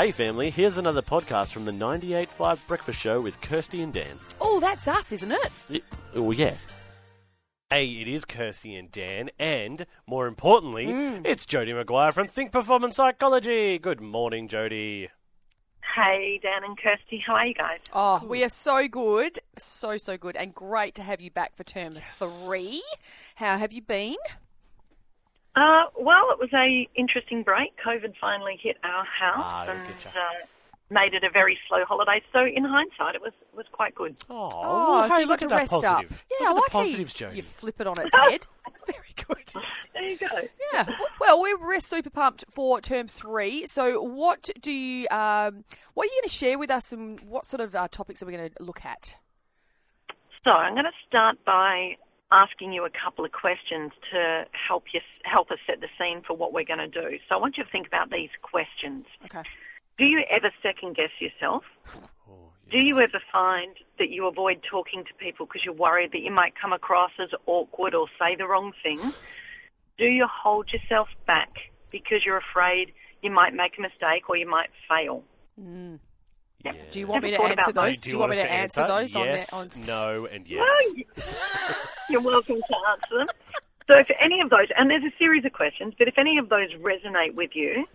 Hey, 0.00 0.12
family, 0.12 0.48
here's 0.48 0.78
another 0.78 1.02
podcast 1.02 1.52
from 1.52 1.66
the 1.66 1.72
98.5 1.72 2.66
Breakfast 2.66 2.98
Show 2.98 3.20
with 3.20 3.38
Kirsty 3.42 3.82
and 3.82 3.92
Dan. 3.92 4.16
Oh, 4.40 4.58
that's 4.58 4.88
us, 4.88 5.12
isn't 5.12 5.30
it? 5.30 5.52
Y- 5.68 5.80
Oh, 6.14 6.30
yeah. 6.30 6.54
Hey, 7.68 7.84
it 7.84 8.08
is 8.08 8.24
Kirsty 8.24 8.74
and 8.76 8.90
Dan, 8.90 9.28
and 9.38 9.84
more 10.06 10.26
importantly, 10.26 10.86
mm. 10.86 11.20
it's 11.26 11.44
Jodii 11.44 11.84
McGuire 11.84 12.14
from 12.14 12.28
Think 12.28 12.50
Performance 12.50 12.96
Psychology. 12.96 13.78
Good 13.78 14.00
morning, 14.00 14.48
Jody. 14.48 15.10
Hey, 15.94 16.40
Dan 16.42 16.64
and 16.64 16.78
Kirsty, 16.78 17.22
how 17.26 17.34
are 17.34 17.46
you 17.46 17.52
guys? 17.52 17.80
Oh, 17.92 18.24
we 18.26 18.42
are 18.42 18.48
so 18.48 18.88
good. 18.88 19.38
So, 19.58 19.98
so 19.98 20.16
good. 20.16 20.34
And 20.34 20.54
great 20.54 20.94
to 20.94 21.02
have 21.02 21.20
you 21.20 21.30
back 21.30 21.54
for 21.56 21.64
term 21.64 21.98
three. 22.12 22.82
How 23.34 23.58
have 23.58 23.74
you 23.74 23.82
been? 23.82 24.16
Uh, 25.56 25.84
well, 25.98 26.30
it 26.30 26.38
was 26.38 26.50
a 26.54 26.88
interesting 26.94 27.42
break. 27.42 27.72
COVID 27.84 28.14
finally 28.20 28.58
hit 28.62 28.76
our 28.84 29.04
house 29.04 29.50
Ah, 29.52 29.66
and 29.68 29.80
uh, 30.16 30.46
made 30.90 31.12
it 31.14 31.24
a 31.24 31.30
very 31.30 31.58
slow 31.68 31.84
holiday. 31.84 32.22
So, 32.34 32.44
in 32.44 32.64
hindsight, 32.64 33.16
it 33.16 33.20
was 33.20 33.32
was 33.54 33.66
quite 33.72 33.94
good. 33.94 34.16
Oh, 34.30 34.48
Oh, 34.52 35.08
so 35.08 35.14
hey, 35.16 35.22
you 35.22 35.26
look 35.26 35.28
got 35.28 35.34
at 35.34 35.40
to 35.40 35.48
that 35.48 35.54
rest 35.56 35.70
positive. 35.72 36.12
up. 36.12 36.18
Yeah, 36.40 36.48
look 36.48 36.48
I 36.48 36.50
at 36.50 36.54
like 36.54 36.64
the 36.64 36.70
positives, 36.70 37.14
Jodii. 37.14 37.36
You 37.36 37.42
flip 37.42 37.80
it 37.80 37.86
on 37.88 37.94
its 38.00 38.14
head. 38.14 38.46
That's 38.66 38.80
very 38.86 39.14
good. 39.26 39.62
There 39.92 40.08
you 40.08 40.16
go. 40.16 40.28
Yeah. 40.72 40.86
Well, 41.20 41.42
we're, 41.42 41.58
we're 41.58 41.80
super 41.80 42.08
pumped 42.08 42.44
for 42.48 42.80
term 42.80 43.06
three. 43.08 43.66
So, 43.66 44.00
what 44.00 44.48
do 44.62 44.72
you, 44.72 45.06
um, 45.10 45.64
what 45.92 46.04
are 46.04 46.06
you 46.06 46.20
going 46.22 46.22
to 46.22 46.28
share 46.28 46.58
with 46.58 46.70
us, 46.70 46.92
and 46.92 47.20
what 47.22 47.44
sort 47.44 47.60
of 47.60 47.74
uh, 47.74 47.86
topics 47.88 48.22
are 48.22 48.26
we 48.26 48.32
going 48.32 48.48
to 48.50 48.62
look 48.62 48.82
at? 48.86 49.18
So, 50.44 50.52
I'm 50.52 50.72
going 50.72 50.84
to 50.86 50.92
start 51.06 51.36
by 51.44 51.96
asking 52.32 52.72
you 52.72 52.84
a 52.84 52.90
couple 52.90 53.24
of 53.24 53.32
questions 53.32 53.92
to 54.12 54.44
help 54.52 54.84
you 54.92 55.00
help 55.24 55.50
us 55.50 55.58
set 55.66 55.80
the 55.80 55.88
scene 55.98 56.22
for 56.26 56.36
what 56.36 56.52
we're 56.52 56.64
going 56.64 56.78
to 56.78 56.88
do. 56.88 57.18
So, 57.28 57.36
I 57.36 57.38
want 57.38 57.56
you 57.56 57.64
to 57.64 57.70
think 57.70 57.86
about 57.86 58.10
these 58.10 58.30
questions. 58.42 59.06
Okay. 59.24 59.42
Do 59.98 60.04
you 60.04 60.22
ever 60.30 60.50
second 60.62 60.96
guess 60.96 61.10
yourself? 61.20 61.64
Oh, 62.28 62.52
Do 62.70 62.78
you 62.78 63.00
ever 63.00 63.20
find 63.30 63.76
that 63.98 64.08
you 64.08 64.26
avoid 64.26 64.62
talking 64.68 65.04
to 65.04 65.14
people 65.14 65.44
because 65.46 65.62
you're 65.64 65.74
worried 65.74 66.12
that 66.12 66.20
you 66.20 66.32
might 66.32 66.54
come 66.60 66.72
across 66.72 67.10
as 67.20 67.28
awkward 67.46 67.94
or 67.94 68.06
say 68.18 68.34
the 68.36 68.46
wrong 68.46 68.72
thing? 68.82 68.98
Do 69.98 70.06
you 70.06 70.26
hold 70.26 70.72
yourself 70.72 71.08
back 71.26 71.50
because 71.90 72.24
you're 72.24 72.38
afraid 72.38 72.92
you 73.22 73.30
might 73.30 73.52
make 73.52 73.76
a 73.78 73.82
mistake 73.82 74.28
or 74.28 74.36
you 74.36 74.48
might 74.48 74.70
fail? 74.88 75.22
Mm. 75.60 75.98
Yeah. 76.64 76.72
Do 76.90 77.00
you 77.00 77.06
want 77.06 77.22
me 77.24 77.30
to 77.30 77.42
answer 77.42 77.72
those? 77.72 77.96
Do 77.96 78.02
Do 78.02 78.10
you 78.10 78.18
want 78.18 78.30
me 78.32 78.36
to 78.36 78.50
answer 78.50 78.86
those 78.86 79.14
yes, 79.14 79.52
on 79.52 79.68
the, 79.68 79.92
on 79.92 80.20
no, 80.20 80.26
and 80.26 80.46
yes. 80.46 80.60
Well, 81.16 81.76
you're 82.10 82.22
welcome 82.22 82.56
to 82.56 82.76
answer 82.90 83.18
them. 83.18 83.28
So 83.86 83.96
if 83.98 84.10
any 84.20 84.40
of 84.40 84.50
those, 84.50 84.68
and 84.76 84.90
there's 84.90 85.02
a 85.02 85.12
series 85.18 85.44
of 85.44 85.52
questions, 85.52 85.94
but 85.98 86.06
if 86.06 86.18
any 86.18 86.38
of 86.38 86.48
those 86.48 86.68
resonate 86.80 87.34
with 87.34 87.50
you, 87.54 87.86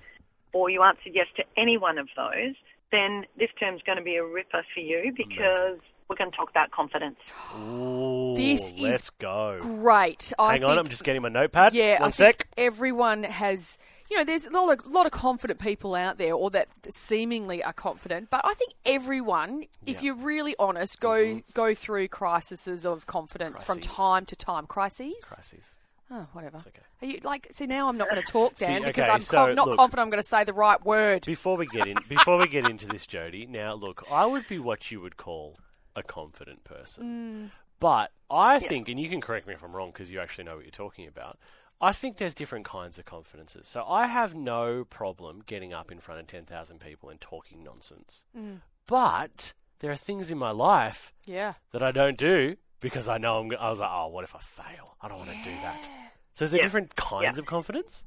or 0.52 0.70
you 0.70 0.82
answered 0.84 1.14
yes 1.14 1.28
to 1.38 1.44
any 1.58 1.78
one 1.78 1.98
of 1.98 2.08
those, 2.18 2.56
then 2.92 3.26
this 3.38 3.50
term's 3.60 3.82
going 3.84 3.98
to 3.98 4.04
be 4.04 4.16
a 4.16 4.24
ripper 4.24 4.64
for 4.74 4.80
you 4.80 5.14
because 5.16 5.80
we're 6.10 6.16
going 6.16 6.32
to 6.32 6.36
talk 6.38 6.50
about 6.50 6.72
confidence. 6.72 7.18
Ooh, 7.60 8.34
This 8.36 8.72
is 8.72 8.80
let's 8.80 9.10
go. 9.12 9.58
Great. 9.62 10.34
I 10.38 10.54
Hang 10.54 10.64
on, 10.64 10.80
I'm 10.80 10.88
just 10.88 11.04
getting 11.04 11.22
my 11.22 11.30
notepad. 11.30 11.74
Yeah, 11.74 12.00
One 12.02 12.08
I 12.10 12.12
sec. 12.12 12.38
think 12.38 12.48
everyone 12.58 13.24
has. 13.24 13.78
You 14.10 14.18
know, 14.18 14.24
there's 14.24 14.46
a 14.46 14.52
lot 14.52 14.80
of 14.80 14.86
lot 14.88 15.06
of 15.06 15.12
confident 15.12 15.60
people 15.60 15.96
out 15.96 16.18
there, 16.18 16.34
or 16.34 16.50
that 16.52 16.68
seemingly 16.90 17.64
are 17.64 17.74
confident. 17.74 18.30
But 18.30 18.42
I 18.44 18.54
think 18.54 18.74
everyone, 18.86 19.66
if 19.86 19.98
Yeah. 19.98 20.02
you're 20.02 20.16
really 20.16 20.56
honest, 20.60 21.00
go 21.00 21.14
mm-hmm. 21.14 21.40
go 21.54 21.74
through 21.74 22.08
crises 22.10 22.86
of 22.86 23.08
confidence 23.08 23.64
from 23.64 23.80
time 23.80 24.26
to 24.28 24.36
time. 24.36 24.68
Crises. 24.68 25.24
Crises. 25.24 25.76
Oh, 26.12 26.28
whatever. 26.34 26.58
okay. 26.58 26.82
Are 27.02 27.08
you 27.08 27.20
like? 27.24 27.48
See, 27.52 27.66
now 27.66 27.90
I'm 27.90 27.98
not 27.98 28.10
going 28.10 28.22
to 28.22 28.32
talk, 28.32 28.58
See, 28.58 28.68
Dan, 28.68 28.84
because 28.84 29.10
I'm 29.10 29.22
so, 29.22 29.48
con- 29.48 29.56
not 29.56 29.68
look. 29.70 29.78
confident. 29.78 30.06
I'm 30.06 30.12
going 30.12 30.22
to 30.22 30.28
say 30.30 30.44
the 30.44 30.54
right 30.54 30.84
word. 30.86 31.26
Before 31.26 31.58
we 31.58 31.66
get 31.66 31.88
in, 31.88 31.98
before 32.10 32.38
we 32.38 32.48
get 32.48 32.70
into 32.70 32.86
this, 32.88 33.08
Jodii. 33.08 33.50
Now, 33.50 33.74
look, 33.74 34.06
I 34.12 34.26
would 34.26 34.48
be 34.48 34.60
what 34.60 34.92
you 34.92 35.02
would 35.02 35.18
call 35.18 35.58
a 35.96 36.04
confident 36.04 36.64
person, 36.64 37.50
mm. 37.50 37.52
but 37.80 38.12
I 38.30 38.60
think, 38.60 38.88
and 38.88 39.00
you 39.00 39.10
can 39.10 39.20
correct 39.20 39.48
me 39.48 39.54
if 39.56 39.64
I'm 39.64 39.76
wrong 39.76 39.92
because 39.92 40.12
you 40.12 40.20
actually 40.20 40.44
know 40.44 40.56
what 40.56 40.66
you're 40.66 40.72
talking 40.72 41.08
about. 41.08 41.40
I 41.82 41.92
think 41.92 42.18
there's 42.18 42.34
different 42.34 42.66
kinds 42.66 42.98
of 42.98 43.06
confidences. 43.06 43.68
So 43.68 43.84
I 43.86 44.08
have 44.08 44.34
no 44.34 44.86
problem 44.86 45.42
getting 45.46 45.74
up 45.74 45.92
in 45.92 46.00
front 46.00 46.22
of 46.22 46.28
ten 46.28 46.46
thousand 46.46 46.80
people 46.80 47.10
and 47.10 47.20
talking 47.20 47.64
nonsense, 47.64 48.24
mm. 48.38 48.62
but 48.88 49.54
there 49.80 49.92
are 49.92 49.98
things 49.98 50.32
in 50.32 50.38
my 50.38 50.52
life 50.52 51.14
Yeah. 51.26 51.54
that 51.72 51.84
I 51.84 51.92
don't 51.92 52.18
do 52.18 52.56
because 52.80 53.10
I 53.10 53.18
know 53.18 53.40
I'm. 53.40 53.50
go- 53.50 53.58
I 53.58 53.70
was 53.70 53.80
like, 53.80 53.90
oh, 53.92 54.08
what 54.08 54.24
if 54.24 54.36
I 54.36 54.40
fail? 54.40 54.96
I 55.02 55.08
don't 55.10 55.18
want 55.20 55.32
to 55.32 55.44
do 55.44 55.52
that. 55.64 55.90
So 56.34 56.46
is 56.46 56.52
there 56.52 56.60
Yeah. 56.60 56.66
different 56.66 56.96
kinds 56.96 57.38
Yeah. 57.38 57.40
of 57.42 57.46
confidence? 57.46 58.06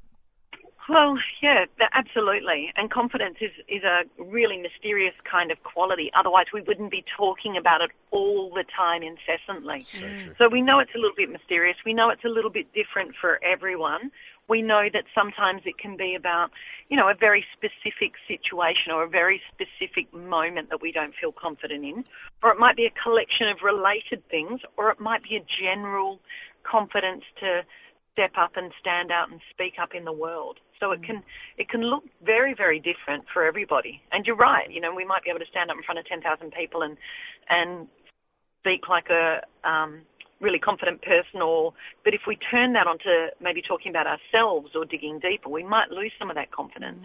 Well, 0.88 1.18
yeah, 1.42 1.66
absolutely. 1.92 2.72
And 2.76 2.90
confidence 2.90 3.36
is, 3.42 3.50
is 3.68 3.82
a 3.84 4.04
really 4.22 4.56
mysterious 4.56 5.14
kind 5.30 5.50
of 5.50 5.62
quality. 5.62 6.10
Otherwise, 6.18 6.46
we 6.52 6.62
wouldn't 6.62 6.90
be 6.90 7.04
talking 7.14 7.58
about 7.58 7.82
it 7.82 7.90
all 8.10 8.50
the 8.54 8.64
time 8.74 9.02
incessantly. 9.02 9.82
So 9.82 10.06
hmm. 10.06 10.16
true. 10.16 10.34
So 10.38 10.48
we 10.48 10.62
know 10.62 10.78
it's 10.78 10.94
a 10.94 10.98
little 10.98 11.16
bit 11.16 11.30
mysterious. 11.30 11.76
We 11.84 11.92
know 11.92 12.08
it's 12.08 12.24
a 12.24 12.28
little 12.28 12.50
bit 12.50 12.72
different 12.72 13.14
for 13.20 13.38
everyone. 13.44 14.10
We 14.48 14.62
know 14.62 14.84
that 14.90 15.04
sometimes 15.14 15.62
it 15.66 15.76
can 15.76 15.98
be 15.98 16.14
about, 16.14 16.52
you 16.88 16.96
know, 16.96 17.10
a 17.10 17.14
very 17.14 17.44
specific 17.52 18.14
situation 18.26 18.90
or 18.90 19.04
a 19.04 19.08
very 19.08 19.42
specific 19.52 20.12
moment 20.14 20.70
that 20.70 20.80
we 20.80 20.90
don't 20.90 21.12
feel 21.20 21.32
confident 21.32 21.84
in. 21.84 22.04
Or 22.42 22.50
it 22.50 22.58
might 22.58 22.76
be 22.76 22.86
a 22.86 23.02
collection 23.02 23.48
of 23.48 23.58
related 23.62 24.26
things, 24.30 24.60
or 24.78 24.90
it 24.90 25.00
might 25.00 25.22
be 25.22 25.36
a 25.36 25.44
general 25.60 26.20
confidence 26.64 27.24
to 27.40 27.60
step 28.18 28.32
up 28.36 28.56
and 28.56 28.72
stand 28.80 29.12
out 29.12 29.30
and 29.30 29.40
speak 29.50 29.74
up 29.80 29.94
in 29.94 30.04
the 30.04 30.12
world. 30.12 30.58
So 30.80 30.90
it 30.90 31.02
can 31.02 31.22
it 31.56 31.68
can 31.68 31.82
look 31.82 32.04
very 32.24 32.54
very 32.54 32.80
different 32.80 33.24
for 33.32 33.44
everybody. 33.44 34.02
And 34.10 34.26
you're 34.26 34.36
right. 34.36 34.68
You 34.70 34.80
know, 34.80 34.92
we 34.94 35.04
might 35.04 35.22
be 35.22 35.30
able 35.30 35.40
to 35.40 35.46
stand 35.46 35.70
up 35.70 35.76
in 35.76 35.82
front 35.84 35.98
of 35.98 36.06
ten 36.06 36.20
thousand 36.20 36.52
people 36.52 36.82
and 36.82 36.96
and 37.48 37.86
speak 38.60 38.88
like 38.88 39.08
a 39.10 39.42
um, 39.64 40.00
really 40.40 40.58
confident 40.58 41.02
person. 41.02 41.40
Or 41.42 41.74
but 42.04 42.14
if 42.14 42.26
we 42.26 42.36
turn 42.36 42.72
that 42.72 42.86
onto 42.86 43.28
maybe 43.40 43.62
talking 43.62 43.90
about 43.90 44.06
ourselves 44.06 44.74
or 44.74 44.84
digging 44.84 45.20
deeper, 45.20 45.48
we 45.48 45.62
might 45.62 45.90
lose 45.90 46.12
some 46.18 46.28
of 46.28 46.36
that 46.36 46.50
confidence. 46.50 47.04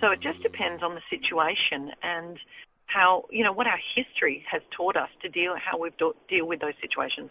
So 0.00 0.10
it 0.10 0.20
just 0.20 0.42
depends 0.42 0.82
on 0.82 0.94
the 0.94 1.02
situation 1.08 1.92
and 2.02 2.38
how 2.86 3.24
you 3.30 3.42
know 3.44 3.52
what 3.52 3.66
our 3.66 3.80
history 3.94 4.44
has 4.50 4.60
taught 4.70 4.96
us 4.96 5.08
to 5.22 5.28
deal 5.28 5.54
how 5.56 5.78
we 5.78 5.90
do, 5.98 6.14
deal 6.28 6.46
with 6.46 6.60
those 6.60 6.74
situations. 6.80 7.30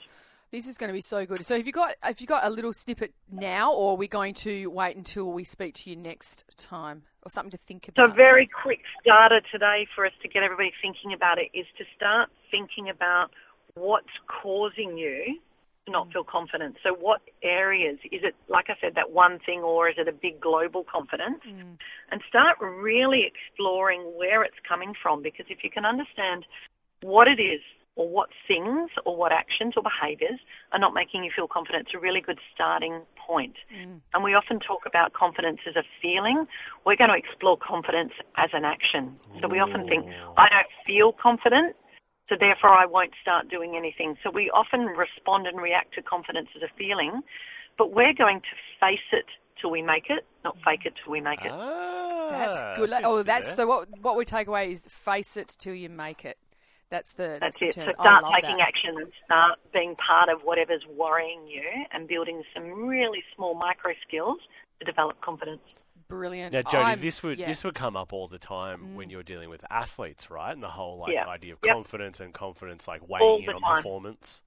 This 0.51 0.67
is 0.67 0.77
going 0.77 0.89
to 0.89 0.93
be 0.93 1.01
so 1.01 1.25
good. 1.25 1.45
So, 1.45 1.55
have 1.55 1.65
you 1.65 1.71
got 1.71 1.95
have 2.01 2.19
you 2.19 2.27
got 2.27 2.45
a 2.45 2.49
little 2.49 2.73
snippet 2.73 3.13
now, 3.31 3.71
or 3.71 3.95
we're 3.95 4.01
we 4.01 4.07
going 4.09 4.33
to 4.35 4.67
wait 4.67 4.97
until 4.97 5.31
we 5.31 5.45
speak 5.45 5.75
to 5.75 5.89
you 5.89 5.95
next 5.95 6.43
time, 6.57 7.03
or 7.23 7.29
something 7.29 7.51
to 7.51 7.57
think 7.57 7.87
about. 7.87 8.09
So, 8.09 8.13
a 8.13 8.15
very 8.15 8.47
quick 8.47 8.81
starter 8.99 9.39
today 9.49 9.87
for 9.95 10.05
us 10.05 10.11
to 10.21 10.27
get 10.27 10.43
everybody 10.43 10.73
thinking 10.81 11.13
about 11.13 11.37
it 11.37 11.57
is 11.57 11.65
to 11.77 11.85
start 11.95 12.29
thinking 12.51 12.89
about 12.89 13.31
what's 13.75 14.11
causing 14.27 14.97
you 14.97 15.39
to 15.85 15.91
not 15.91 16.11
feel 16.11 16.25
confident. 16.25 16.75
So, 16.83 16.93
what 16.95 17.21
areas 17.41 17.97
is 18.11 18.21
it, 18.23 18.35
like 18.49 18.65
I 18.69 18.75
said, 18.81 18.95
that 18.95 19.11
one 19.11 19.39
thing, 19.45 19.61
or 19.61 19.87
is 19.87 19.95
it 19.97 20.09
a 20.09 20.11
big 20.11 20.41
global 20.41 20.83
confidence? 20.83 21.39
Mm. 21.47 21.77
And 22.11 22.21
start 22.27 22.57
really 22.59 23.23
exploring 23.23 24.01
where 24.17 24.43
it's 24.43 24.59
coming 24.67 24.93
from 25.01 25.23
because 25.23 25.45
if 25.49 25.63
you 25.63 25.69
can 25.69 25.85
understand 25.85 26.45
what 27.01 27.29
it 27.29 27.41
is, 27.41 27.61
or 27.95 28.07
what 28.07 28.29
things, 28.47 28.89
or 29.05 29.17
what 29.17 29.31
actions 29.31 29.73
or 29.75 29.83
behaviours 29.83 30.39
are 30.71 30.79
not 30.79 30.93
making 30.93 31.23
you 31.23 31.31
feel 31.35 31.47
confident, 31.47 31.87
it's 31.87 31.95
a 31.95 31.99
really 31.99 32.21
good 32.21 32.39
starting 32.53 33.01
point. 33.17 33.55
And 34.13 34.23
we 34.23 34.33
often 34.33 34.59
talk 34.59 34.85
about 34.85 35.13
confidence 35.13 35.59
as 35.67 35.75
a 35.75 35.83
feeling. 36.01 36.47
We're 36.85 36.95
going 36.95 37.09
to 37.09 37.17
explore 37.17 37.57
confidence 37.57 38.13
as 38.37 38.49
an 38.53 38.63
action. 38.63 39.15
So 39.41 39.47
we 39.47 39.59
often 39.59 39.87
think, 39.87 40.05
I 40.37 40.47
don't 40.49 40.71
feel 40.87 41.11
confident, 41.11 41.75
so 42.29 42.35
therefore 42.39 42.71
I 42.71 42.85
won't 42.85 43.11
start 43.21 43.49
doing 43.49 43.75
anything. 43.75 44.15
So 44.23 44.31
we 44.31 44.49
often 44.51 44.85
respond 44.85 45.47
and 45.47 45.59
react 45.61 45.93
to 45.95 46.01
confidence 46.01 46.47
as 46.55 46.61
a 46.61 46.71
feeling, 46.77 47.21
but 47.77 47.93
we're 47.93 48.13
going 48.13 48.39
to 48.39 48.55
face 48.79 49.07
it 49.11 49.25
till 49.59 49.69
we 49.69 49.81
make 49.81 50.05
it, 50.09 50.25
not 50.43 50.55
fake 50.63 50.85
it 50.85 50.93
till 51.03 51.11
we 51.11 51.19
make 51.19 51.41
it. 51.43 51.51
Ah, 51.51 52.27
That's 52.29 52.79
good. 52.79 52.89
see 52.89 53.01
oh, 53.03 53.21
that's 53.21 53.53
so. 53.53 53.67
What 53.67 53.87
what 54.01 54.17
we 54.17 54.25
take 54.25 54.47
away 54.47 54.71
is 54.71 54.85
face 54.87 55.37
it 55.37 55.55
till 55.59 55.75
you 55.75 55.89
make 55.89 56.25
it. 56.25 56.37
That's 56.91 57.13
the 57.13 57.37
That's, 57.39 57.57
that's, 57.57 57.61
it. 57.61 57.67
the 57.75 57.81
So 57.81 57.85
term. 57.85 57.95
Oh, 57.99 58.03
start 58.03 58.25
taking 58.35 58.57
that. 58.57 58.67
action 58.67 58.97
and 58.97 59.11
start 59.25 59.59
being 59.73 59.95
part 59.95 60.29
of 60.29 60.41
whatever's 60.41 60.85
worrying 60.95 61.47
you 61.47 61.63
and 61.91 62.07
building 62.07 62.43
some 62.53 62.85
really 62.87 63.23
small 63.35 63.55
micro 63.55 63.93
skills 64.05 64.37
to 64.79 64.85
develop 64.85 65.19
confidence. 65.21 65.61
Brilliant. 66.09 66.51
Now, 66.51 66.61
Jodii, 66.63 66.83
I'm- 66.83 66.99
this 66.99 67.23
would 67.23 67.39
yeah. 67.39 67.47
this 67.47 67.63
would 67.63 67.73
come 67.75 67.95
up 67.95 68.11
all 68.11 68.27
the 68.27 68.37
time 68.37 68.81
mm. 68.83 68.95
when 68.95 69.09
you're 69.09 69.23
dealing 69.23 69.49
with 69.49 69.63
athletes, 69.71 70.29
right? 70.29 70.51
And 70.51 70.61
the 70.61 70.67
whole 70.67 70.97
like 70.97 71.13
Yeah. 71.13 71.25
idea 71.27 71.53
of 71.53 71.59
Yep. 71.63 71.73
confidence 71.73 72.19
and 72.19 72.33
confidence 72.33 72.85
like 72.89 73.01
All 73.09 73.37
weighing 73.37 73.43
in 73.43 73.55
on 73.55 73.61
time. 73.61 73.75
performance. 73.77 74.43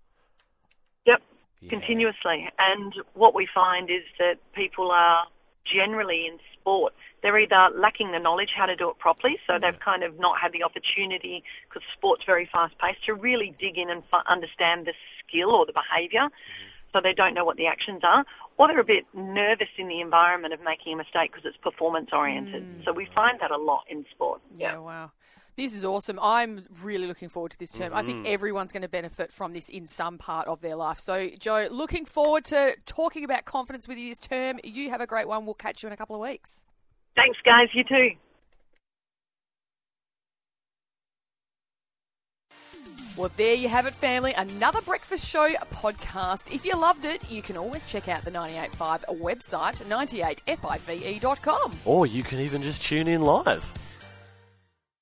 Yep, 1.07 1.23
Yeah. 1.61 1.71
continuously. 1.71 2.51
And 2.59 2.93
what 3.15 3.35
we 3.35 3.47
find 3.55 3.89
is 3.89 4.05
that 4.19 4.35
people 4.53 4.91
are 4.91 5.27
generally 5.65 6.27
in 6.27 6.39
sport, 6.53 6.93
they're 7.23 7.39
either 7.39 7.69
lacking 7.75 8.13
the 8.13 8.19
knowledge 8.19 8.51
how 8.57 8.67
to 8.67 8.77
do 8.77 8.91
it 8.91 8.99
properly, 8.99 9.39
so 9.47 9.55
mm. 9.55 9.61
they've 9.61 9.81
kind 9.81 10.03
of 10.03 10.19
not 10.19 10.39
had 10.41 10.53
the 10.53 10.63
opportunity, 10.63 11.43
because 11.69 11.83
sport's 11.97 12.25
very 12.25 12.49
fast 12.51 12.77
paced, 12.79 13.05
to 13.07 13.15
really 13.15 13.55
dig 13.59 13.79
in 13.79 13.91
and 13.91 14.03
f- 14.13 14.25
understand 14.27 14.87
the 14.87 14.93
skill 15.27 15.51
or 15.51 15.67
the 15.67 15.73
behaviour. 15.73 16.27
Mm-hmm. 16.29 16.71
So 16.93 17.01
they 17.03 17.13
don't 17.13 17.35
know 17.35 17.45
what 17.45 17.57
the 17.57 17.67
actions 17.67 18.03
are, 18.05 18.25
or 18.57 18.69
they're 18.69 18.79
a 18.79 18.85
bit 18.85 19.05
nervous 19.13 19.69
in 19.79 19.89
the 19.89 20.01
environment 20.01 20.55
of 20.55 20.61
making 20.63 20.93
a 20.93 20.97
mistake 20.97 21.33
because 21.33 21.45
it's 21.45 21.57
performance 21.57 22.11
oriented. 22.13 22.63
Mm. 22.63 22.85
So 22.85 22.93
we 22.93 23.09
find 23.13 23.41
that 23.41 23.51
a 23.51 23.57
lot 23.57 23.83
in 23.89 24.07
sport. 24.13 24.41
Yeah, 24.57 24.79
wow. 24.79 25.11
This 25.57 25.75
is 25.75 25.85
awesome. 25.85 26.19
I'm 26.21 26.67
really 26.83 27.07
looking 27.07 27.29
forward 27.29 27.53
to 27.53 27.59
this 27.59 27.71
term. 27.73 27.93
I 27.95 27.99
Mm-hmm. 28.03 28.09
think 28.09 28.27
everyone's 28.27 28.73
going 28.73 28.83
to 28.83 28.89
benefit 28.89 29.33
from 29.33 29.53
this 29.53 29.69
in 29.69 29.87
some 29.87 30.19
part 30.19 30.49
of 30.49 30.61
their 30.63 30.75
life. 30.75 30.99
So, 30.99 31.29
Joe, 31.39 31.69
looking 31.71 32.05
forward 32.05 32.45
to 32.47 32.75
talking 32.87 33.23
about 33.25 33.45
confidence 33.45 33.87
with 33.87 33.97
you 33.99 34.09
this 34.09 34.21
term. 34.21 34.59
You 34.65 34.91
have 34.91 35.01
a 35.01 35.07
great 35.07 35.29
one. 35.29 35.45
We'll 35.45 35.55
catch 35.55 35.83
you 35.83 35.87
in 35.87 35.93
a 35.93 35.97
couple 35.97 36.17
of 36.17 36.23
weeks. 36.23 36.65
Thanks, 37.15 37.39
guys. 37.45 37.69
You 37.73 37.85
too. 37.85 38.11
Well, 43.17 43.31
there 43.37 43.55
you 43.55 43.69
have 43.69 43.87
it, 43.87 43.95
family. 43.95 44.33
Another 44.35 44.81
Breakfast 44.81 45.25
Show 45.25 45.49
podcast. 45.73 46.53
If 46.53 46.65
you 46.67 46.77
loved 46.77 47.05
it, 47.05 47.31
you 47.31 47.43
can 47.43 47.57
always 47.57 47.87
check 47.87 48.09
out 48.09 48.25
the 48.25 48.33
98.5 48.33 49.21
website, 49.21 49.81
98five.com. 49.85 51.75
Or 51.85 52.07
you 52.09 52.25
can 52.25 52.41
even 52.41 52.61
just 52.61 52.83
tune 52.83 53.07
in 53.07 53.23
live. 53.23 53.73